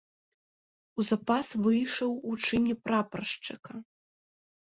У 1.01 1.03
запас 1.09 1.47
выйшаў 1.67 2.15
у 2.31 2.39
чыне 2.47 2.73
прапаршчыка. 2.87 3.71